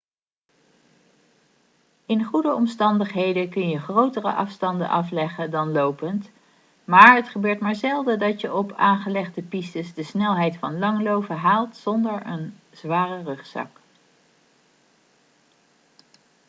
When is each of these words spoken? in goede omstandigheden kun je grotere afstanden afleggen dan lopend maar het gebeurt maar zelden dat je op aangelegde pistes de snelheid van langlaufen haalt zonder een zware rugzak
in 2.05 2.23
goede 2.23 2.53
omstandigheden 2.53 3.49
kun 3.49 3.69
je 3.69 3.79
grotere 3.79 4.33
afstanden 4.33 4.87
afleggen 4.89 5.51
dan 5.51 5.71
lopend 5.71 6.29
maar 6.83 7.15
het 7.15 7.29
gebeurt 7.29 7.59
maar 7.59 7.75
zelden 7.75 8.19
dat 8.19 8.41
je 8.41 8.53
op 8.53 8.73
aangelegde 8.73 9.41
pistes 9.41 9.93
de 9.93 10.03
snelheid 10.03 10.57
van 10.57 10.79
langlaufen 10.79 11.37
haalt 11.37 11.75
zonder 11.77 12.25
een 12.25 12.59
zware 12.71 13.23
rugzak 13.23 13.69